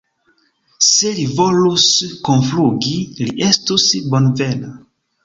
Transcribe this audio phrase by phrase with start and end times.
[0.85, 1.85] Se li volus
[2.29, 4.73] kunflugi, li estus bonvena.